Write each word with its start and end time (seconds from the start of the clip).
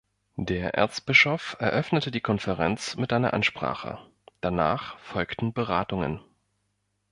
Der 0.39 0.73
Erzbischof 0.73 1.55
eröffnete 1.59 2.09
die 2.09 2.21
Konferenz 2.21 2.95
mit 2.97 3.13
einer 3.13 3.33
Ansprache; 3.35 3.99
danach 4.41 4.97
folgten 4.97 5.53
Beratungen. 5.53 6.19